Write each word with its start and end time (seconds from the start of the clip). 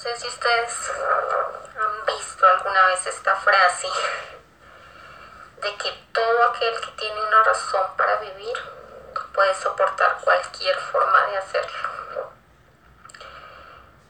sé 0.00 0.16
si 0.16 0.28
ustedes 0.28 0.92
han 1.78 2.06
visto 2.06 2.46
alguna 2.46 2.86
vez 2.86 3.06
esta 3.06 3.36
frase 3.36 3.86
de 5.60 5.76
que 5.76 5.90
todo 6.10 6.44
aquel 6.44 6.80
que 6.80 6.90
tiene 6.92 7.20
una 7.20 7.42
razón 7.44 7.86
para 7.98 8.16
vivir 8.16 8.56
puede 9.34 9.54
soportar 9.56 10.16
cualquier 10.24 10.74
forma 10.90 11.26
de 11.26 11.36
hacerlo. 11.36 12.32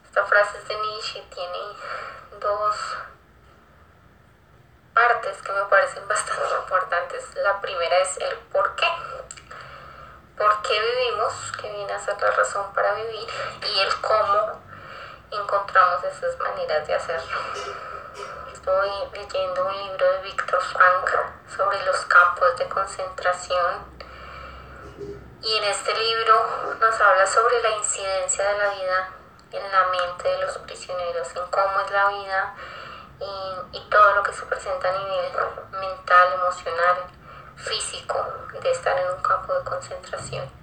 Esta 0.05 0.25
frase 0.27 0.59
es 0.59 0.69
de 0.69 0.77
Nietzsche 0.77 1.23
tiene 1.35 1.59
dos 2.39 2.77
partes 4.95 5.43
que 5.43 5.53
me 5.53 5.65
parecen 5.65 6.07
bastante 6.07 6.55
importantes. 6.55 7.35
La 7.35 7.61
primera 7.61 7.99
es 7.99 8.17
el 8.19 8.37
por 8.53 8.77
qué. 8.77 8.87
¿Por 10.39 10.63
qué 10.63 10.81
vivimos? 10.81 11.53
Que 11.61 11.69
viene 11.69 11.93
a 11.93 11.99
ser 11.99 12.21
la 12.23 12.31
razón 12.31 12.73
para 12.75 12.95
vivir. 12.95 13.29
Y 13.67 13.81
el 13.81 14.01
cómo 14.01 14.70
encontramos 15.30 16.02
esas 16.05 16.39
maneras 16.39 16.87
de 16.87 16.95
hacerlo. 16.95 17.39
Estoy 18.52 18.91
leyendo 19.12 19.66
un 19.66 19.77
libro 19.77 20.12
de 20.12 20.23
Víctor 20.23 20.61
Frank 20.61 21.11
sobre 21.56 21.84
los 21.84 21.97
campos 22.06 22.56
de 22.59 22.69
concentración 22.69 24.01
y 25.43 25.56
en 25.56 25.65
este 25.65 25.95
libro 25.95 26.77
nos 26.79 27.01
habla 27.01 27.27
sobre 27.27 27.62
la 27.62 27.70
incidencia 27.70 28.45
de 28.45 28.59
la 28.59 28.70
vida 28.70 29.12
en 29.53 29.73
la 29.73 29.84
mente 29.89 30.29
de 30.29 30.39
los 30.39 30.59
prisioneros, 30.59 31.29
en 31.34 31.47
cómo 31.51 31.81
es 31.81 31.91
la 31.91 32.09
vida 32.09 32.55
y, 33.20 33.77
y 33.78 33.81
todo 33.89 34.15
lo 34.17 34.23
que 34.23 34.33
se 34.33 34.45
presenta 34.47 34.89
a 34.89 34.98
nivel 34.98 35.33
mental, 35.73 36.33
emocional, 36.34 36.97
físico 37.56 38.27
de 38.61 38.70
estar 38.70 38.98
en 38.98 39.11
un 39.11 39.23
campo 39.23 39.55
de 39.55 39.65
concentración 39.65 40.59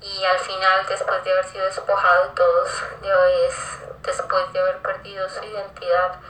y 0.00 0.24
al 0.24 0.38
final, 0.38 0.86
después 0.86 1.24
de 1.24 1.32
haber 1.32 1.44
sido 1.46 1.64
despojado 1.64 2.24
de 2.24 2.30
todos, 2.30 2.84
de 3.00 3.52
después 4.02 4.52
de 4.52 4.60
haber 4.60 4.78
perdido 4.78 5.28
su 5.28 5.42
identidad, 5.42 6.20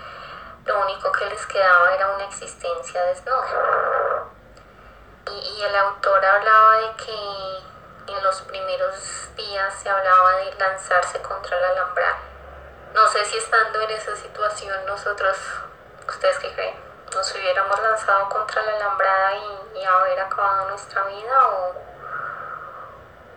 lo 0.64 0.80
único 0.80 1.12
que 1.12 1.26
les 1.26 1.46
quedaba 1.46 1.94
era 1.94 2.08
una 2.10 2.24
existencia 2.24 3.04
desnuda. 3.04 4.28
Y, 5.26 5.58
y 5.58 5.62
el 5.62 5.76
autor 5.76 6.24
hablaba 6.24 6.76
de 6.78 6.96
que 6.96 8.12
en 8.12 8.22
los 8.22 8.40
primeros 8.42 9.30
días 9.36 9.74
se 9.74 9.88
hablaba 9.88 10.36
de 10.36 10.54
lanzarse 10.54 11.20
contra 11.22 11.60
la 11.60 11.68
alambrada. 11.70 12.18
No 12.94 13.06
sé 13.08 13.24
si 13.24 13.36
estando 13.36 13.80
en 13.80 13.90
esa 13.90 14.14
situación 14.16 14.86
nosotros, 14.86 15.36
¿ustedes 16.08 16.38
qué 16.38 16.54
creen? 16.54 16.76
¿Nos 17.12 17.34
hubiéramos 17.34 17.80
lanzado 17.82 18.28
contra 18.28 18.62
la 18.62 18.72
alambrada 18.72 19.32
y, 19.34 19.78
y 19.78 19.84
haber 19.84 20.20
acabado 20.20 20.70
nuestra 20.70 21.04
vida 21.04 21.48
o 21.48 21.95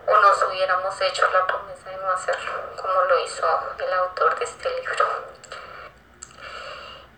o 0.06 0.20
nos 0.20 0.42
hubiéramos 0.42 1.00
hecho 1.00 1.28
la 1.32 1.46
promesa 1.46 1.90
de 1.90 1.96
no 1.96 2.10
hacerlo, 2.10 2.52
como 2.76 3.02
lo 3.02 3.18
hizo 3.20 3.46
el 3.78 3.92
autor 3.92 4.38
de 4.38 4.44
este 4.44 4.70
libro. 4.80 5.06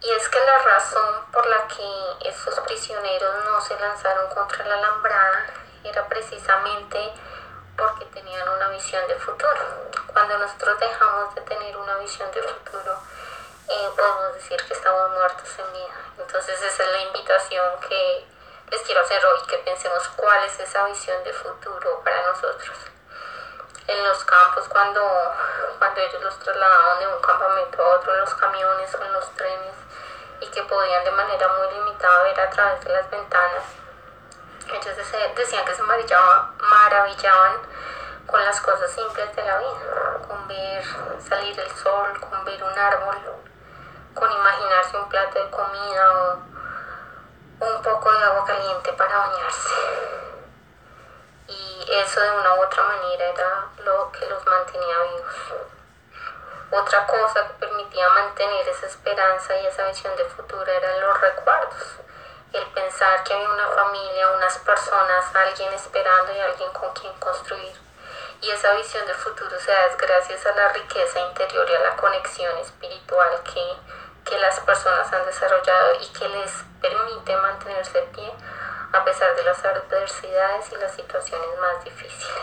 Y 0.00 0.10
es 0.10 0.28
que 0.28 0.40
la 0.40 0.58
razón 0.58 1.26
por 1.32 1.46
la 1.46 1.68
que 1.68 2.28
estos 2.28 2.58
prisioneros 2.60 3.44
no 3.44 3.60
se 3.60 3.78
lanzaron 3.78 4.28
contra 4.34 4.64
la 4.66 4.74
alambrada 4.74 5.46
era 5.84 6.06
precisamente 6.08 7.12
porque 7.76 8.04
tenían 8.06 8.48
una 8.48 8.68
visión 8.68 9.06
de 9.06 9.14
futuro. 9.14 9.90
Cuando 10.12 10.38
nosotros 10.38 10.78
dejamos 10.80 11.34
de 11.34 11.40
tener 11.42 11.76
una 11.76 11.96
visión 11.98 12.30
de 12.32 12.42
futuro, 12.42 12.98
eh, 13.68 13.90
podemos 13.96 14.34
decir 14.34 14.60
que 14.66 14.74
estamos 14.74 15.10
muertos 15.12 15.48
en 15.58 15.72
vida. 15.72 15.94
Entonces 16.18 16.60
esa 16.60 16.82
es 16.82 16.90
la 16.90 17.02
invitación 17.02 17.80
que 17.88 18.26
les 18.72 18.80
quiero 18.80 19.02
hacer 19.02 19.22
hoy 19.26 19.38
que 19.46 19.58
pensemos 19.58 20.08
cuál 20.16 20.44
es 20.44 20.58
esa 20.58 20.86
visión 20.86 21.22
de 21.24 21.32
futuro 21.34 22.00
para 22.02 22.22
nosotros. 22.22 22.74
En 23.86 24.02
los 24.02 24.24
campos, 24.24 24.66
cuando, 24.66 25.02
cuando 25.78 26.00
ellos 26.00 26.22
los 26.22 26.38
trasladaban 26.38 26.98
de 26.98 27.06
un 27.06 27.20
campamento 27.20 27.84
a 27.84 27.96
otro 27.96 28.14
en 28.14 28.20
los 28.20 28.34
camiones 28.34 28.94
o 28.94 29.04
en 29.04 29.12
los 29.12 29.30
trenes 29.32 29.74
y 30.40 30.46
que 30.46 30.62
podían 30.62 31.04
de 31.04 31.10
manera 31.10 31.48
muy 31.48 31.74
limitada 31.74 32.22
ver 32.22 32.40
a 32.40 32.48
través 32.48 32.80
de 32.82 32.92
las 32.94 33.10
ventanas, 33.10 33.64
ellos 34.68 34.96
decían 35.36 35.64
que 35.66 35.74
se 35.74 35.82
maravillaban, 35.82 36.56
maravillaban 36.56 37.56
con 38.26 38.42
las 38.42 38.58
cosas 38.58 38.90
simples 38.90 39.36
de 39.36 39.44
la 39.44 39.58
vida, 39.58 40.18
con 40.26 40.48
ver 40.48 40.82
salir 41.20 41.60
el 41.60 41.70
sol, 41.72 42.18
con 42.20 42.42
ver 42.46 42.64
un 42.64 42.78
árbol, 42.78 43.18
con 44.14 44.32
imaginarse 44.32 44.96
un 44.96 45.08
plato 45.10 45.44
de 45.44 45.50
comida 45.50 46.10
o 46.10 46.51
un 47.62 47.82
poco 47.82 48.12
de 48.12 48.24
agua 48.24 48.44
caliente 48.44 48.92
para 48.94 49.16
bañarse. 49.16 49.74
Y 51.46 51.86
eso 51.92 52.20
de 52.20 52.30
una 52.30 52.54
u 52.54 52.62
otra 52.64 52.82
manera 52.82 53.24
era 53.24 53.68
lo 53.84 54.10
que 54.10 54.26
los 54.26 54.44
mantenía 54.46 54.98
vivos. 55.14 55.34
Otra 56.72 57.06
cosa 57.06 57.46
que 57.46 57.66
permitía 57.66 58.08
mantener 58.08 58.66
esa 58.68 58.86
esperanza 58.86 59.56
y 59.56 59.66
esa 59.66 59.86
visión 59.86 60.16
de 60.16 60.24
futuro 60.24 60.64
eran 60.66 61.00
los 61.02 61.20
recuerdos. 61.20 61.98
El 62.52 62.66
pensar 62.68 63.22
que 63.24 63.34
había 63.34 63.48
una 63.48 63.68
familia, 63.68 64.30
unas 64.30 64.58
personas, 64.58 65.24
alguien 65.34 65.72
esperando 65.72 66.32
y 66.32 66.40
alguien 66.40 66.70
con 66.72 66.92
quien 66.94 67.12
construir. 67.20 67.76
Y 68.40 68.50
esa 68.50 68.72
visión 68.74 69.06
de 69.06 69.14
futuro 69.14 69.58
se 69.60 69.70
da 69.70 69.88
gracias 69.96 70.44
a 70.46 70.54
la 70.56 70.68
riqueza 70.70 71.20
interior 71.20 71.68
y 71.70 71.74
a 71.74 71.80
la 71.80 71.96
conexión 71.96 72.56
espiritual 72.58 73.42
que 73.44 73.76
que 74.24 74.38
las 74.38 74.60
personas 74.60 75.12
han 75.12 75.26
desarrollado 75.26 75.94
y 76.00 76.06
que 76.12 76.28
les 76.28 76.50
permite 76.80 77.36
mantenerse 77.36 78.00
de 78.00 78.06
pie 78.08 78.32
a 78.92 79.04
pesar 79.04 79.34
de 79.34 79.42
las 79.44 79.64
adversidades 79.64 80.70
y 80.70 80.76
las 80.76 80.94
situaciones 80.94 81.48
más 81.58 81.84
difíciles. 81.84 82.42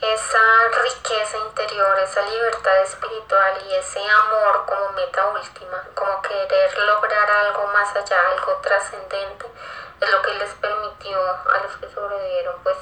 Esa 0.00 0.68
riqueza 0.82 1.38
interior, 1.38 1.98
esa 1.98 2.22
libertad 2.22 2.82
espiritual 2.82 3.62
y 3.68 3.74
ese 3.74 4.00
amor 4.00 4.64
como 4.66 4.90
meta 4.90 5.26
última, 5.26 5.84
como 5.94 6.22
querer 6.22 6.78
lograr 6.78 7.30
algo 7.30 7.66
más 7.68 7.94
allá, 7.96 8.16
algo 8.30 8.56
trascendente, 8.62 9.46
es 10.00 10.10
lo 10.10 10.22
que 10.22 10.34
les 10.34 10.54
permitió 10.54 11.18
a 11.20 11.58
los 11.64 11.76
que 11.76 11.88
sobrevivieron 11.92 12.62
pues 12.62 12.76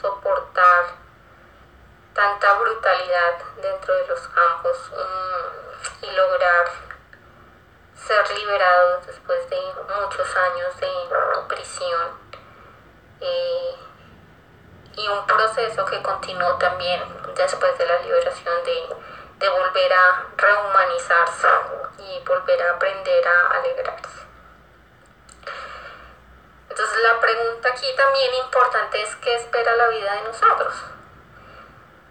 soportar 0.00 0.84
tanta 2.14 2.52
brutalidad 2.54 3.38
dentro 3.62 3.94
de 3.94 4.06
los 4.08 4.20
campos 4.28 4.92
y 6.02 6.10
lograr 6.10 6.66
ser 7.94 8.30
liberados 8.30 9.06
después 9.06 9.48
de 9.50 9.60
muchos 10.00 10.36
años 10.36 10.80
de 10.80 10.90
prisión 11.48 12.10
eh, 13.20 13.76
y 14.96 15.08
un 15.08 15.26
proceso 15.26 15.84
que 15.84 16.02
continuó 16.02 16.56
también 16.56 17.02
después 17.36 17.78
de 17.78 17.86
la 17.86 17.98
liberación 17.98 18.64
de, 18.64 18.96
de 19.38 19.48
volver 19.48 19.92
a 19.92 20.26
rehumanizarse 20.36 21.48
y 21.98 22.24
volver 22.26 22.62
a 22.62 22.72
aprender 22.72 23.28
a 23.28 23.56
alegrarse. 23.56 24.20
Entonces 26.68 27.02
la 27.02 27.20
pregunta 27.20 27.68
aquí 27.68 27.86
también 27.96 28.34
importante 28.34 29.02
es 29.02 29.16
qué 29.16 29.34
espera 29.34 29.76
la 29.76 29.88
vida 29.88 30.14
de 30.14 30.22
nosotros. 30.22 30.74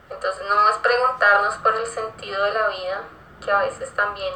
Entonces 0.09 0.45
no 0.47 0.69
es 0.69 0.77
preguntarnos 0.77 1.55
por 1.55 1.75
el 1.75 1.87
sentido 1.87 2.43
de 2.43 2.53
la 2.53 2.67
vida, 2.67 3.03
que 3.43 3.51
a 3.51 3.59
veces 3.59 3.93
también 3.95 4.33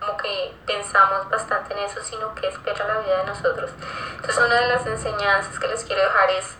como 0.00 0.16
que 0.16 0.54
pensamos 0.66 1.28
bastante 1.28 1.74
en 1.74 1.80
eso, 1.80 2.02
sino 2.02 2.34
que 2.34 2.48
espera 2.48 2.86
la 2.86 2.98
vida 3.00 3.18
de 3.18 3.24
nosotros. 3.24 3.70
Entonces 4.16 4.38
una 4.38 4.60
de 4.60 4.68
las 4.68 4.86
enseñanzas 4.86 5.58
que 5.58 5.68
les 5.68 5.84
quiero 5.84 6.02
dejar 6.02 6.30
es 6.30 6.56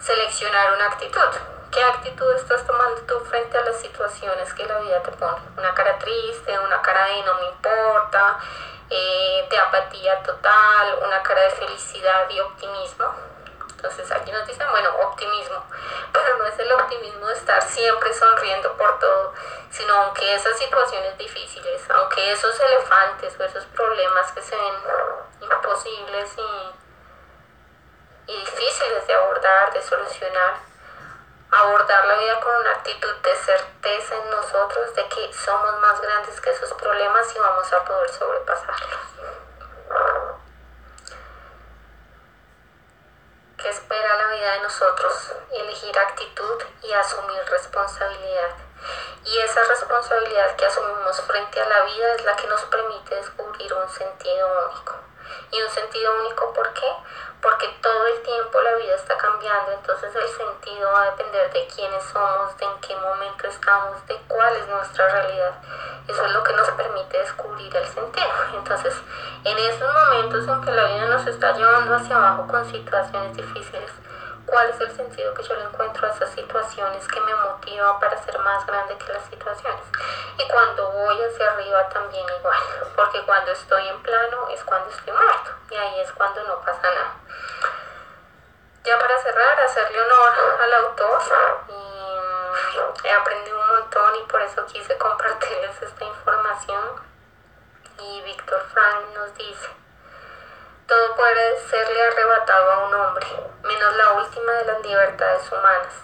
seleccionar 0.00 0.72
una 0.72 0.86
actitud. 0.86 1.20
¿Qué 1.70 1.84
actitud 1.84 2.34
estás 2.34 2.66
tomando 2.66 3.00
tú 3.02 3.20
frente 3.26 3.56
a 3.56 3.64
las 3.64 3.80
situaciones 3.80 4.52
que 4.54 4.66
la 4.66 4.78
vida 4.80 5.02
te 5.02 5.12
pone? 5.12 5.38
Una 5.56 5.72
cara 5.74 5.98
triste, 5.98 6.58
una 6.58 6.82
cara 6.82 7.04
de 7.06 7.22
no 7.22 7.34
me 7.34 7.48
importa, 7.48 8.38
eh, 8.88 9.46
de 9.48 9.58
apatía 9.58 10.20
total, 10.22 10.98
una 11.06 11.22
cara 11.22 11.42
de 11.42 11.50
felicidad 11.50 12.28
y 12.30 12.40
optimismo. 12.40 13.06
Entonces 13.82 14.12
aquí 14.12 14.30
nos 14.30 14.46
dicen, 14.46 14.66
bueno, 14.70 14.94
optimismo, 15.08 15.64
pero 16.12 16.36
no 16.36 16.44
es 16.44 16.58
el 16.58 16.70
optimismo 16.70 17.26
de 17.28 17.32
estar 17.32 17.62
siempre 17.62 18.12
sonriendo 18.12 18.76
por 18.76 18.98
todo, 18.98 19.32
sino 19.70 19.94
aunque 19.94 20.34
esas 20.34 20.58
situaciones 20.58 21.16
difíciles, 21.16 21.80
aunque 21.88 22.30
esos 22.30 22.60
elefantes 22.60 23.40
o 23.40 23.44
esos 23.44 23.64
problemas 23.64 24.30
que 24.32 24.42
se 24.42 24.54
ven 24.54 24.74
imposibles 25.40 26.30
y, 26.36 28.32
y 28.32 28.40
difíciles 28.40 29.06
de 29.06 29.14
abordar, 29.14 29.72
de 29.72 29.80
solucionar, 29.80 30.56
abordar 31.50 32.04
la 32.04 32.16
vida 32.16 32.38
con 32.40 32.54
una 32.56 32.72
actitud 32.72 33.16
de 33.22 33.34
certeza 33.34 34.14
en 34.14 34.30
nosotros 34.30 34.94
de 34.94 35.08
que 35.08 35.32
somos 35.32 35.80
más 35.80 35.98
grandes 36.02 36.38
que 36.38 36.50
esos 36.50 36.70
problemas 36.74 37.34
y 37.34 37.38
vamos 37.38 37.72
a 37.72 37.82
poder 37.82 38.10
sobrepasarlos. 38.10 39.00
Que 43.60 43.68
espera 43.68 44.16
la 44.16 44.28
vida 44.28 44.52
de 44.52 44.60
nosotros, 44.60 45.32
elegir 45.52 45.98
actitud 45.98 46.62
y 46.82 46.92
asumir 46.92 47.42
responsabilidad. 47.50 48.56
Y 49.24 49.38
esa 49.38 49.62
responsabilidad 49.64 50.56
que 50.56 50.66
asumimos 50.66 51.20
frente 51.22 51.60
a 51.60 51.68
la 51.68 51.82
vida 51.82 52.14
es 52.14 52.24
la 52.24 52.36
que 52.36 52.46
nos 52.46 52.62
permite 52.62 53.14
descubrir 53.14 53.72
un 53.74 53.88
sentido 53.88 54.70
único. 54.70 55.09
Y 55.50 55.62
un 55.62 55.70
sentido 55.70 56.12
único, 56.24 56.52
¿por 56.52 56.72
qué? 56.72 56.86
Porque 57.40 57.68
todo 57.82 58.06
el 58.06 58.22
tiempo 58.22 58.60
la 58.60 58.74
vida 58.74 58.94
está 58.94 59.16
cambiando, 59.16 59.72
entonces 59.72 60.14
el 60.14 60.28
sentido 60.28 60.92
va 60.92 61.02
a 61.02 61.10
depender 61.12 61.50
de 61.52 61.66
quiénes 61.66 62.04
somos, 62.04 62.56
de 62.58 62.66
en 62.66 62.80
qué 62.80 62.96
momento 62.96 63.46
estamos 63.48 64.06
de 64.06 64.16
cuál 64.28 64.54
es 64.56 64.68
nuestra 64.68 65.08
realidad. 65.08 65.54
Eso 66.06 66.24
es 66.24 66.32
lo 66.32 66.42
que 66.44 66.52
nos 66.52 66.70
permite 66.72 67.18
descubrir 67.18 67.74
el 67.74 67.86
sentido. 67.86 68.26
Entonces, 68.54 68.94
en 69.44 69.58
esos 69.58 69.94
momentos 69.94 70.46
en 70.46 70.60
que 70.60 70.70
la 70.70 70.84
vida 70.84 71.06
nos 71.06 71.26
está 71.26 71.52
llevando 71.52 71.94
hacia 71.94 72.16
abajo 72.16 72.46
con 72.46 72.70
situaciones 72.70 73.36
difíciles, 73.36 73.90
cuál 74.46 74.70
es 74.70 74.80
el 74.80 74.96
sentido 74.96 75.34
que 75.34 75.42
yo 75.42 75.54
le 75.54 75.64
encuentro 75.64 76.06
a 76.06 76.10
esas 76.10 76.30
situaciones 76.30 77.06
que 77.06 77.20
me 77.20 77.34
motiva 77.34 77.98
para 78.00 78.22
ser 78.22 78.38
más 78.38 78.66
grande 78.66 78.96
que 78.96 79.12
las 79.12 79.24
situaciones. 79.26 79.84
Y 80.38 80.48
cuando 80.48 80.90
voy 80.90 81.22
hacia 81.22 81.50
arriba 81.52 81.88
también 81.88 82.26
igual, 82.38 82.58
porque 82.96 83.22
cuando 83.22 83.50
estoy 83.52 83.88
en 83.88 84.02
plano 84.02 84.48
es 84.48 84.62
cuando 84.64 84.90
estoy 84.90 85.12
muerto 85.12 85.50
y 85.70 85.76
ahí 85.76 86.00
es 86.00 86.12
cuando 86.12 86.42
no 86.44 86.60
pasa 86.60 86.82
nada. 86.82 87.14
Ya 88.84 88.98
para 88.98 89.18
cerrar, 89.18 89.60
hacerle 89.60 90.00
honor 90.00 90.32
al 90.62 90.74
autor 90.74 91.20
y 91.68 93.08
he 93.08 93.12
aprendido 93.12 93.60
un 93.60 93.66
montón 93.68 94.16
y 94.16 94.22
por 94.24 94.40
eso 94.42 94.64
quise 94.66 94.96
compartirles 94.96 95.82
esta 95.82 96.04
información. 96.04 97.10
Y 97.98 98.22
Víctor 98.22 98.62
Frank 98.72 99.06
nos 99.14 99.34
dice, 99.34 99.68
todo 100.86 101.14
puede 101.14 101.60
serle 101.68 102.02
arrebatado 102.02 102.70
a 102.72 102.78
un 102.86 102.94
hombre, 102.94 103.26
de 104.60 104.72
las 104.72 104.82
libertades 104.82 105.50
humanas, 105.50 105.94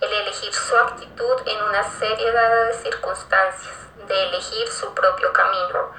el 0.00 0.12
elegir 0.12 0.52
su 0.52 0.76
actitud 0.76 1.36
en 1.46 1.62
una 1.62 1.82
serie 1.84 2.32
dada 2.32 2.64
de 2.64 2.74
circunstancias, 2.74 3.74
de 4.06 4.22
elegir 4.24 4.68
su 4.68 4.92
propio 4.92 5.32
camino. 5.32 5.92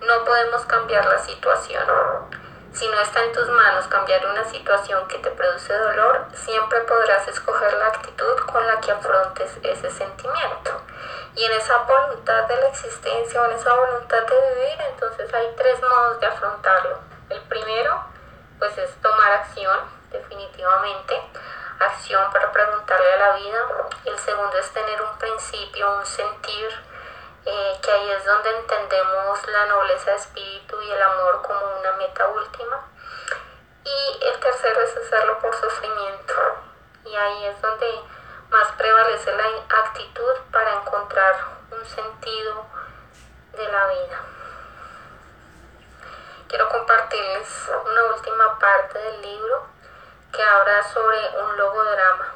No 0.00 0.24
podemos 0.24 0.64
cambiar 0.66 1.04
la 1.06 1.18
situación. 1.18 1.84
Si 2.72 2.86
no 2.86 3.00
está 3.00 3.24
en 3.24 3.32
tus 3.32 3.48
manos 3.48 3.88
cambiar 3.88 4.24
una 4.26 4.44
situación 4.44 5.08
que 5.08 5.18
te 5.18 5.30
produce 5.30 5.72
dolor, 5.72 6.26
siempre 6.32 6.80
podrás 6.82 7.26
escoger 7.26 7.72
la 7.72 7.86
actitud 7.86 8.36
con 8.52 8.64
la 8.66 8.80
que 8.80 8.92
afrontes 8.92 9.58
ese 9.62 9.90
sentimiento. 9.90 10.80
Y 11.34 11.44
en 11.44 11.52
esa 11.52 11.78
voluntad 11.78 12.44
de 12.44 12.60
la 12.60 12.68
existencia 12.68 13.42
o 13.42 13.46
en 13.46 13.52
esa 13.52 13.74
voluntad 13.74 14.22
de 14.22 14.54
vivir, 14.54 14.80
entonces 14.92 15.34
hay 15.34 15.54
tres 15.56 15.82
modos 15.82 16.20
de 16.20 16.26
afrontarlo 16.26 17.08
el 17.30 17.40
primero, 17.42 18.04
pues 18.58 18.76
es 18.78 18.90
tomar 19.02 19.32
acción, 19.32 19.78
definitivamente, 20.10 21.20
acción 21.78 22.30
para 22.32 22.50
preguntarle 22.52 23.12
a 23.12 23.16
la 23.16 23.32
vida. 23.36 23.66
El 24.04 24.18
segundo 24.18 24.56
es 24.58 24.70
tener 24.70 25.00
un 25.02 25.18
principio, 25.18 25.96
un 25.96 26.06
sentir, 26.06 26.70
eh, 27.44 27.78
que 27.82 27.90
ahí 27.90 28.10
es 28.10 28.24
donde 28.24 28.50
entendemos 28.56 29.46
la 29.48 29.66
nobleza 29.66 30.10
de 30.10 30.16
espíritu 30.16 30.80
y 30.82 30.90
el 30.90 31.02
amor 31.02 31.42
como 31.42 31.78
una 31.78 31.92
meta 31.92 32.28
última. 32.28 32.84
Y 33.84 34.24
el 34.24 34.40
tercero 34.40 34.80
es 34.82 34.96
hacerlo 34.96 35.38
por 35.38 35.54
sufrimiento. 35.54 36.34
Y 37.04 37.14
ahí 37.14 37.46
es 37.46 37.60
donde 37.62 38.02
más 38.50 38.68
prevalece 38.72 39.34
la 39.34 39.44
actitud 39.78 40.34
para 40.52 40.74
encontrar 40.74 41.36
un 41.70 41.84
sentido 41.86 42.66
de 43.52 43.72
la 43.72 43.86
vida 43.86 44.20
quiero 46.48 46.68
compartirles 46.70 47.70
una 47.84 48.04
última 48.14 48.58
parte 48.58 48.98
del 48.98 49.22
libro 49.22 49.66
que 50.32 50.42
habla 50.42 50.82
sobre 50.82 51.18
un 51.42 51.56
logodrama 51.56 52.32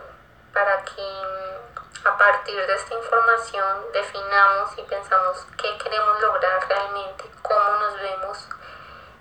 para 0.52 0.82
que 0.84 1.02
mm, 1.02 2.06
a 2.06 2.18
partir 2.18 2.66
de 2.66 2.74
esta 2.74 2.94
información 2.94 3.92
definamos 3.92 4.70
y 4.76 4.82
pensamos 4.82 5.46
qué 5.56 5.78
queremos 5.78 6.20
lograr 6.20 6.66
realmente, 6.68 7.30
cómo 7.42 7.76
nos 7.80 7.94
vemos 8.00 8.48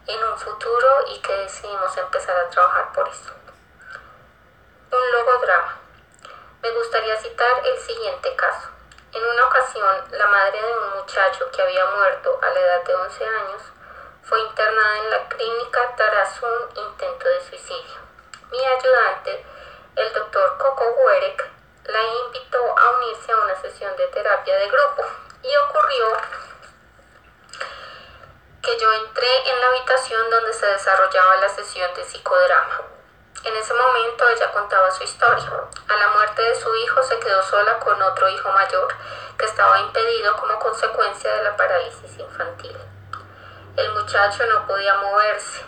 en 0.08 0.24
un 0.24 0.38
futuro 0.38 1.06
y 1.08 1.20
que 1.20 1.34
decidimos 1.34 1.96
empezar 1.98 2.38
a 2.38 2.50
trabajar 2.50 2.92
por 2.94 3.08
eso. 3.08 3.34
Un 4.92 5.12
logodrama. 5.12 5.78
Me 6.62 6.72
gustaría 6.72 7.16
citar 7.18 7.66
el 7.66 7.78
siguiente 7.80 8.36
caso. 8.36 8.70
En 9.14 9.26
una 9.26 9.46
ocasión, 9.46 10.06
la 10.12 10.28
madre 10.28 10.62
de 10.62 10.74
un 10.74 11.00
muchacho 11.00 11.52
que 11.52 11.62
había 11.62 11.86
muerto 11.86 12.40
a 12.42 12.50
la 12.50 12.60
edad 12.60 12.84
de 12.84 12.96
11 12.96 13.26
años 13.26 13.62
fue 14.24 14.40
internada 14.42 14.98
en 14.98 15.10
la 15.10 15.30
clínica 15.30 15.96
tras 15.96 16.42
un 16.42 16.78
intento 16.78 17.28
de 17.28 17.42
suicidio. 17.42 18.01
Mi 18.52 18.60
ayudante, 18.66 19.46
el 19.96 20.14
doctor 20.14 20.58
Coco 20.58 20.84
Werek, 21.06 21.50
la 21.86 22.04
invitó 22.26 22.78
a 22.78 22.90
unirse 22.98 23.32
a 23.32 23.38
una 23.38 23.56
sesión 23.56 23.96
de 23.96 24.08
terapia 24.08 24.56
de 24.58 24.68
grupo 24.70 25.06
y 25.42 25.56
ocurrió 25.56 26.06
que 28.62 28.78
yo 28.78 28.94
entré 28.94 29.50
en 29.50 29.60
la 29.62 29.68
habitación 29.68 30.30
donde 30.30 30.52
se 30.52 30.66
desarrollaba 30.66 31.38
la 31.38 31.48
sesión 31.48 31.94
de 31.94 32.04
psicodrama. 32.04 32.82
En 33.46 33.56
ese 33.56 33.74
momento 33.74 34.28
ella 34.28 34.52
contaba 34.52 34.92
su 34.92 35.04
historia. 35.04 35.50
A 35.88 35.96
la 35.96 36.08
muerte 36.10 36.42
de 36.42 36.56
su 36.56 36.76
hijo 36.76 37.02
se 37.04 37.20
quedó 37.20 37.42
sola 37.44 37.80
con 37.80 38.02
otro 38.02 38.28
hijo 38.28 38.52
mayor 38.52 38.94
que 39.38 39.46
estaba 39.46 39.80
impedido 39.80 40.36
como 40.36 40.60
consecuencia 40.60 41.34
de 41.38 41.44
la 41.44 41.56
parálisis 41.56 42.20
infantil. 42.20 42.78
El 43.78 43.94
muchacho 43.94 44.46
no 44.48 44.68
podía 44.68 44.94
moverse, 44.96 45.64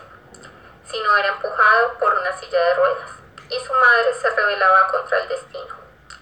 sino 0.85 1.18
era 1.18 1.30
empujado 1.30 1.97
por 1.97 2.13
una 2.13 2.31
silla 2.38 2.59
de 2.59 2.74
ruedas, 2.75 3.12
y 3.50 3.59
su 3.59 3.74
madre 3.74 4.13
se 4.13 4.30
rebelaba 4.30 4.88
contra 4.88 5.19
el 5.19 5.27
destino. 5.27 5.75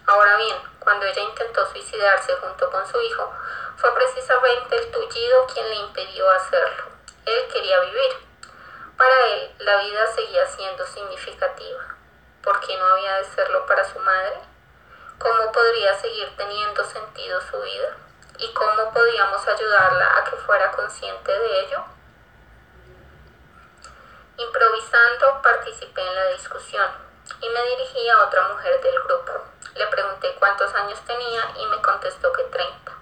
Ahora 0.06 0.36
bien, 0.36 0.56
cuando 0.80 1.06
ella 1.06 1.22
intentó 1.22 1.66
suicidarse 1.66 2.34
junto 2.36 2.70
con 2.70 2.86
su 2.86 3.00
hijo, 3.00 3.32
fue 3.76 3.94
precisamente 3.94 4.76
el 4.76 4.90
tullido 4.90 5.46
quien 5.52 5.68
le 5.68 5.74
impidió 5.76 6.30
hacerlo. 6.30 6.84
Él 7.24 7.48
quería 7.52 7.80
vivir. 7.80 8.12
Para 8.96 9.26
él, 9.26 9.54
la 9.58 9.76
vida 9.78 10.06
seguía 10.14 10.46
siendo 10.46 10.86
significativa. 10.86 11.96
¿Por 12.42 12.60
qué 12.60 12.76
no 12.76 12.86
había 12.86 13.16
de 13.18 13.24
serlo 13.24 13.66
para 13.66 13.84
su 13.84 13.98
madre? 14.00 14.40
¿Cómo 15.18 15.52
podría 15.52 15.94
seguir 15.98 16.36
teniendo 16.36 16.84
sentido 16.84 17.40
su 17.40 17.60
vida? 17.60 17.96
y 18.38 18.52
cómo 18.54 18.92
podíamos 18.92 19.46
ayudarla 19.46 20.18
a 20.18 20.24
que 20.24 20.36
fuera 20.36 20.70
consciente 20.72 21.30
de 21.30 21.60
ello. 21.60 21.84
Improvisando 24.42 25.40
participé 25.40 26.00
en 26.00 26.14
la 26.16 26.26
discusión 26.30 26.90
y 27.40 27.48
me 27.48 27.62
dirigí 27.62 28.08
a 28.08 28.24
otra 28.24 28.48
mujer 28.48 28.80
del 28.80 29.00
grupo. 29.02 29.32
Le 29.74 29.86
pregunté 29.86 30.34
cuántos 30.38 30.74
años 30.74 31.00
tenía 31.06 31.52
y 31.58 31.66
me 31.66 31.80
contestó 31.80 32.32
que 32.32 32.42
30. 32.44 32.92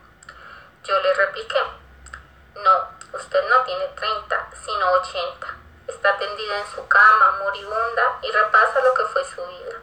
Yo 0.85 1.01
le 1.01 1.15
repliqué, 1.15 1.59
no, 2.57 2.89
usted 3.15 3.49
no 3.49 3.65
tiene 3.65 3.87
30, 3.89 4.51
sino 4.65 4.91
80. 4.93 5.47
Está 5.89 6.19
tendida 6.19 6.59
en 6.59 6.67
su 6.67 6.87
cama, 6.89 7.39
moribunda, 7.43 8.19
y 8.21 8.31
repasa 8.31 8.83
lo 8.83 8.93
que 8.93 9.05
fue 9.05 9.25
su 9.25 9.45
vida. 9.47 9.81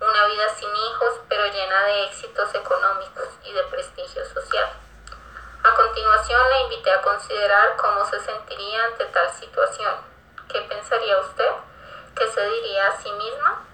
Una 0.00 0.24
vida 0.26 0.48
sin 0.54 0.74
hijos, 0.74 1.20
pero 1.28 1.46
llena 1.46 1.84
de 1.84 2.04
éxitos 2.04 2.54
económicos 2.54 3.28
y 3.44 3.52
de 3.52 3.62
prestigio 3.64 4.24
social. 4.24 4.72
A 5.64 5.74
continuación 5.74 6.40
la 6.48 6.60
invité 6.60 6.92
a 6.92 7.02
considerar 7.02 7.76
cómo 7.76 8.06
se 8.06 8.20
sentiría 8.20 8.84
ante 8.84 9.04
tal 9.06 9.30
situación. 9.34 10.13
¿Qué 10.48 10.60
pensaría 10.62 11.18
usted? 11.20 11.50
¿Qué 12.14 12.28
se 12.28 12.40
diría 12.40 12.88
a 12.88 12.96
sí 13.00 13.10
misma? 13.12 13.64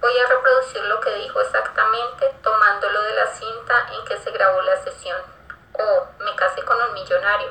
Voy 0.00 0.18
a 0.18 0.26
reproducir 0.26 0.82
lo 0.84 1.00
que 1.00 1.14
dijo 1.14 1.40
exactamente 1.40 2.34
tomándolo 2.42 3.02
de 3.02 3.14
la 3.14 3.26
cinta 3.26 3.88
en 3.92 4.04
que 4.04 4.18
se 4.18 4.30
grabó 4.30 4.60
la 4.62 4.76
sesión. 4.82 5.20
Oh, 5.72 6.06
me 6.20 6.34
casé 6.36 6.62
con 6.62 6.80
un 6.80 6.94
millonario. 6.94 7.50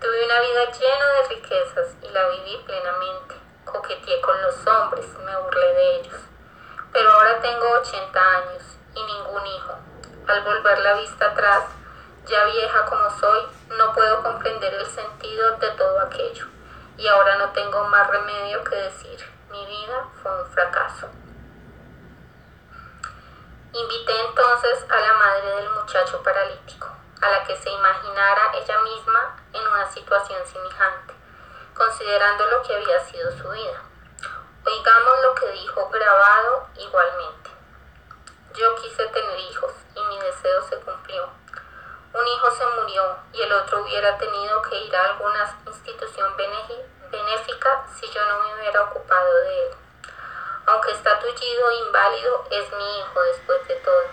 Tuve 0.00 0.24
una 0.24 0.40
vida 0.40 0.70
llena 0.72 1.06
de 1.06 1.28
riquezas 1.28 1.88
y 2.02 2.08
la 2.08 2.28
viví 2.28 2.62
plenamente. 2.66 3.34
Coqueteé 3.64 4.20
con 4.20 4.40
los 4.42 4.66
hombres, 4.66 5.06
me 5.24 5.36
burlé 5.36 5.74
de 5.74 5.96
ellos. 5.96 6.20
Pero 6.92 7.10
ahora 7.12 7.40
tengo 7.40 7.70
80 7.80 8.20
años 8.20 8.62
y 8.94 9.02
ningún 9.02 9.46
hijo. 9.46 9.74
Al 10.28 10.42
volver 10.42 10.78
la 10.78 10.94
vista 10.94 11.26
atrás, 11.26 11.64
ya 12.26 12.44
vieja 12.44 12.84
como 12.86 13.10
soy, 13.18 13.46
no 13.76 13.92
puedo 13.92 14.22
comprender 14.22 14.72
el 14.74 14.86
sentido 14.86 15.56
de 15.58 15.70
todo 15.72 16.00
aquello, 16.00 16.46
y 16.96 17.06
ahora 17.08 17.36
no 17.36 17.50
tengo 17.50 17.84
más 17.84 18.08
remedio 18.08 18.62
que 18.64 18.76
decir, 18.76 19.18
mi 19.50 19.66
vida 19.66 20.08
fue 20.22 20.42
un 20.42 20.50
fracaso. 20.50 21.08
Invité 23.72 24.20
entonces 24.28 24.86
a 24.88 25.00
la 25.00 25.12
madre 25.14 25.56
del 25.56 25.70
muchacho 25.70 26.22
paralítico, 26.22 26.88
a 27.20 27.28
la 27.28 27.44
que 27.44 27.56
se 27.56 27.70
imaginara 27.70 28.52
ella 28.54 28.78
misma 28.82 29.36
en 29.52 29.66
una 29.66 29.90
situación 29.90 30.46
semejante, 30.46 31.14
considerando 31.74 32.46
lo 32.46 32.62
que 32.62 32.74
había 32.74 33.00
sido 33.00 33.30
su 33.32 33.48
vida. 33.50 33.82
Oigamos 34.64 35.22
lo 35.22 35.34
que 35.34 35.50
dijo 35.52 35.88
grabado 35.90 36.68
igualmente. 36.76 37.50
Yo 38.54 38.74
quise 38.76 39.04
tener 39.06 39.38
hijos 39.40 39.72
y 39.96 40.00
mi 40.02 40.18
deseo 40.20 40.62
se 40.62 40.76
cumplió 40.76 41.28
un 42.14 42.28
hijo 42.28 42.48
se 42.52 42.64
murió 42.80 43.16
y 43.32 43.42
el 43.42 43.52
otro 43.52 43.82
hubiera 43.82 44.16
tenido 44.16 44.62
que 44.62 44.84
ir 44.84 44.94
a 44.94 45.04
alguna 45.06 45.46
benéfica 47.10 47.86
si 47.94 48.10
yo 48.10 48.24
no 48.26 48.40
me 48.40 48.54
hubiera 48.54 48.82
ocupado 48.82 49.34
de 49.42 49.66
él. 49.66 49.74
Aunque 50.66 50.92
está 50.92 51.18
tullido 51.18 51.70
e 51.70 51.74
inválido, 51.86 52.46
es 52.50 52.72
mi 52.72 52.98
hijo 52.98 53.22
después 53.22 53.68
de 53.68 53.76
todo. 53.76 54.04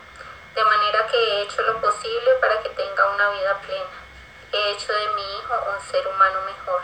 De 0.56 0.64
manera 0.64 1.08
que 1.08 1.18
he 1.18 1.42
hecho 1.44 1.62
lo 1.64 1.80
posible 1.80 2.34
para 2.42 2.62
que 2.62 2.70
tenga 2.70 3.10
una 3.10 3.30
vida 3.30 3.62
plena. 3.62 3.90
He 4.52 4.72
hecho 4.72 4.92
de 4.94 5.08
mi 5.10 5.38
hijo 5.38 5.54
un 5.74 5.82
ser 5.82 6.06
humano 6.08 6.42
mejor. 6.46 6.82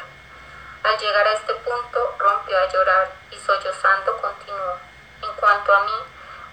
Al 0.83 0.97
llegar 0.97 1.27
a 1.27 1.33
este 1.33 1.53
punto, 1.55 2.15
rompió 2.17 2.57
a 2.57 2.67
llorar 2.69 3.11
y 3.31 3.35
sollozando 3.37 4.17
continuó. 4.21 4.77
En 5.21 5.33
cuanto 5.35 5.73
a 5.73 5.83
mí, 5.83 5.99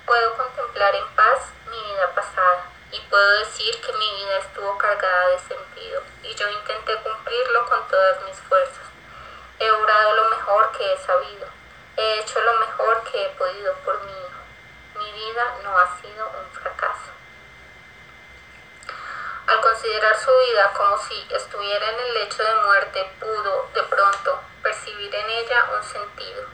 puedo 0.07 0.37
contemplar 0.37 0.95
en 0.95 1.07
paz 1.15 1.53
mi 1.71 1.81
vida 1.83 2.11
pasada 2.15 2.74
y 2.95 3.01
puedo 3.11 3.31
decir 3.41 3.81
que 3.81 3.93
mi 3.93 4.13
vida 4.13 4.39
estuvo 4.39 4.79
cargada 4.79 5.29
de 5.31 5.39
sentido 5.41 6.03
y 6.23 6.33
yo 6.35 6.49
intenté 6.49 6.95
cumplirlo 7.03 7.69
con 7.69 7.89
todas 7.89 8.23
mis 8.25 8.39
fuerzas. 8.43 8.87
He 9.59 9.69
obrado 9.71 10.15
lo 10.15 10.31
mejor 10.31 10.71
que 10.73 10.93
he 10.93 10.97
sabido, 10.99 11.49
he 11.97 12.21
hecho 12.21 12.41
lo 12.41 12.53
mejor 12.61 13.03
que 13.05 13.27
he 13.27 13.29
podido 13.31 13.75
por 13.85 14.01
mi 14.05 14.13
hijo. 14.13 14.41
Mi 14.99 15.13
vida 15.13 15.57
no 15.65 15.77
ha 15.77 16.01
sido 16.01 16.29
un 16.29 16.51
fracaso. 16.53 17.11
Al 19.49 19.61
considerar 19.61 20.17
su 20.17 20.31
vida 20.31 20.73
como 20.73 20.97
si 20.99 21.27
estuviera 21.31 21.91
en 21.91 21.99
el 21.99 22.15
lecho 22.15 22.45
de 22.45 22.55
muerte, 22.55 23.11
pudo, 23.19 23.69
de 23.75 23.83
pronto, 23.83 24.41
percibir 24.63 25.13
en 25.13 25.31
ella 25.31 25.69
un 25.77 25.83
sentido, 25.83 26.47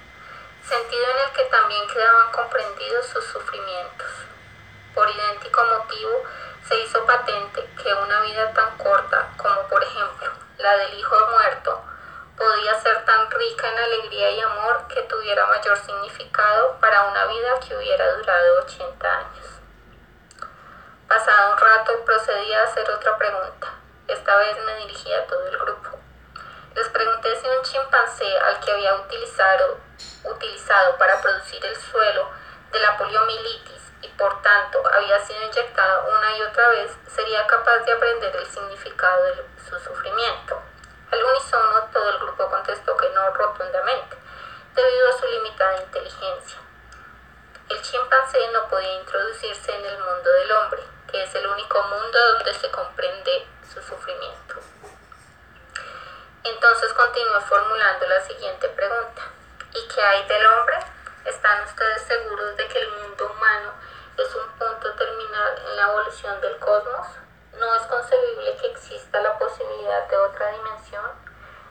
sentido 0.67 1.05
en 1.11 1.29
el 1.29 1.33
que 1.33 1.45
también 1.45 1.87
quedaban 1.89 2.33
comprendidos 2.33 3.07
sus 3.07 3.25
sufrimientos. 3.27 4.10
Por 4.95 5.09
idéntico 5.09 5.65
motivo, 5.65 6.23
se 6.67 6.77
hizo 6.81 7.05
patente 7.07 7.69
que 7.83 7.95
una 7.95 8.21
vida 8.21 8.53
tan 8.53 8.77
corta 8.77 9.29
como 9.37 9.63
por 9.69 9.83
ejemplo 9.83 10.31
la 10.59 10.77
del 10.77 10.99
hijo 10.99 11.17
muerto 11.33 11.83
podía 12.37 12.75
ser 12.81 13.05
tan 13.05 13.31
rica 13.31 13.69
en 13.69 13.79
alegría 13.79 14.31
y 14.31 14.41
amor 14.41 14.87
que 14.89 15.03
tuviera 15.03 15.47
mayor 15.47 15.77
significado 15.79 16.79
para 16.81 17.05
una 17.05 17.27
vida 17.27 17.61
que 17.61 17.77
hubiera 17.77 18.15
durado 18.17 18.63
80 18.65 19.19
años. 19.19 19.47
Pasado 21.09 21.53
un 21.53 21.59
rato 21.59 22.05
procedí 22.05 22.53
a 22.53 22.65
hacer 22.65 22.89
otra 22.91 23.19
pregunta. 23.19 23.69
Esta 24.07 24.37
vez 24.37 24.57
me 24.65 24.77
dirigí 24.77 25.13
a 25.13 25.27
todo 25.27 25.47
el 25.49 25.59
grupo. 25.59 25.99
Les 26.75 26.89
pregunté 26.89 27.41
si 27.41 27.49
un 27.49 27.63
chimpancé 27.63 28.39
al 28.39 28.61
que 28.61 28.73
había 28.73 28.95
utilizado, 28.95 29.79
utilizado 30.25 30.97
para 30.99 31.21
producir 31.21 31.65
el 31.65 31.77
suelo 31.77 32.31
de 32.73 32.81
la 32.81 32.97
poliomielitis 32.97 33.80
y 34.03 34.09
por 34.09 34.41
tanto 34.43 34.83
había 34.93 35.19
sido 35.25 35.43
inyectado 35.43 36.09
una 36.17 36.37
y 36.37 36.43
otra 36.43 36.69
vez, 36.69 36.91
sería 37.15 37.47
capaz 37.47 37.79
de 37.79 37.93
aprender 37.93 38.35
el 38.37 38.47
significado 38.47 39.23
de 39.25 39.45
su 39.69 39.79
sufrimiento. 39.79 40.61
Al 41.11 41.25
unísono 41.25 41.89
todo 41.93 42.09
el 42.11 42.19
grupo 42.19 42.49
contestó 42.49 42.97
que 42.97 43.09
no 43.11 43.31
rotundamente, 43.31 44.17
debido 44.75 45.09
a 45.09 45.19
su 45.19 45.27
limitada 45.27 45.83
inteligencia. 45.83 46.59
El 47.69 47.83
chimpancé 47.83 48.39
no 48.53 48.69
podía 48.69 48.95
introducirse 48.95 49.75
en 49.75 49.85
el 49.85 49.99
mundo 49.99 50.31
del 50.33 50.53
hombre, 50.53 50.83
que 51.11 51.23
es 51.23 51.35
el 51.35 51.47
único 51.47 51.83
mundo 51.83 52.33
donde 52.35 52.55
se 52.55 52.71
comprende 52.71 53.47
su 53.73 53.81
sufrimiento. 53.83 54.57
Entonces 56.43 56.93
continué 56.95 57.41
formulando 57.43 58.07
la 58.07 58.21
siguiente 58.23 58.69
pregunta. 58.71 59.23
¿Y 59.75 59.89
qué 59.89 60.03
hay 60.03 60.27
del 60.27 60.47
hombre? 60.47 60.79
¿Están 61.25 61.65
ustedes 61.65 62.03
seguros 62.03 62.57
de 62.57 62.67
que 62.67 62.79
el 62.79 62.91
mundo 62.93 63.31
humano 63.31 63.73
es 64.17 64.35
un 64.35 64.49
punto 64.59 64.95
terminal 64.95 65.59
en 65.59 65.77
la 65.77 65.83
evolución 65.83 66.41
del 66.41 66.57
cosmos? 66.59 67.07
¿No 67.59 67.75
es 67.75 67.83
concebible 67.83 68.57
que 68.57 68.69
exista 68.69 69.21
la 69.21 69.39
posibilidad 69.39 70.09
de 70.09 70.17
otra 70.17 70.51
dimensión? 70.53 71.05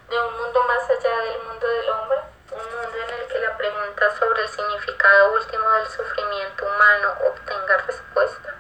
¿De 0.07 0.19
un 0.19 0.37
mundo 0.37 0.63
más 0.63 0.87
allá 0.89 1.17
del 1.21 1.43
mundo 1.43 1.67
del 1.67 1.89
hombre? 1.89 2.17
Un 2.51 2.63
mundo 2.63 2.97
en 2.97 3.09
el 3.09 3.27
que 3.27 3.39
la 3.39 3.57
pregunta 3.57 4.15
sobre 4.19 4.43
el 4.43 4.49
significado 4.49 5.33
último 5.33 5.69
del 5.71 5.87
sufrimiento 5.87 6.65
humano 6.65 7.13
obtenga 7.27 7.77
respuesta. 7.77 8.55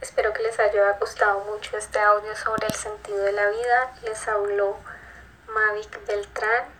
Espero 0.00 0.32
que 0.32 0.42
les 0.42 0.58
haya 0.58 0.92
gustado 0.92 1.40
mucho 1.40 1.76
este 1.76 2.00
audio 2.00 2.34
sobre 2.34 2.66
el 2.66 2.74
sentido 2.74 3.22
de 3.24 3.32
la 3.32 3.46
vida. 3.48 3.92
Les 4.02 4.26
habló 4.26 4.78
Mavic 5.48 6.06
Beltrán. 6.06 6.79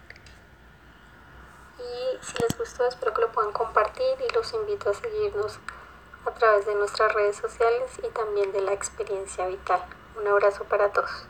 Y 1.91 2.25
si 2.25 2.39
les 2.41 2.57
gustó, 2.57 2.87
espero 2.87 3.13
que 3.13 3.23
lo 3.23 3.33
puedan 3.33 3.53
compartir 3.53 4.17
y 4.21 4.33
los 4.33 4.53
invito 4.55 4.91
a 4.91 4.95
seguirnos 4.95 5.59
a 6.25 6.31
través 6.33 6.67
de 6.67 6.75
nuestras 6.77 7.13
redes 7.13 7.37
sociales 7.37 7.91
y 8.03 8.09
también 8.11 8.53
de 8.53 8.61
la 8.61 8.73
experiencia 8.73 9.47
vital. 9.47 9.83
Un 10.17 10.29
abrazo 10.29 10.65
para 10.65 10.93
todos. 10.93 11.27